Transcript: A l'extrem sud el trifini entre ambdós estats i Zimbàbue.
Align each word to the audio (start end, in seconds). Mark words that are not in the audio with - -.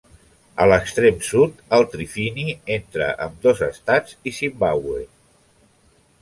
A 0.63 0.65
l'extrem 0.69 1.19
sud 1.27 1.59
el 1.77 1.85
trifini 1.95 2.45
entre 2.77 3.11
ambdós 3.27 3.61
estats 3.67 4.17
i 4.33 4.35
Zimbàbue. 4.41 5.05